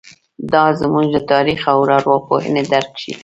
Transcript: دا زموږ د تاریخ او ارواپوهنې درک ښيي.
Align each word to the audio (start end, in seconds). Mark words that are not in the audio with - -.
دا 0.53 0.63
زموږ 0.79 1.05
د 1.13 1.17
تاریخ 1.31 1.61
او 1.73 1.79
ارواپوهنې 1.95 2.63
درک 2.71 2.91
ښيي. 3.01 3.13